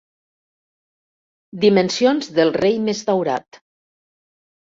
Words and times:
Dimensions 1.65 2.31
del 2.39 2.53
rei 2.57 2.79
més 2.87 3.03
daurat. 3.11 3.63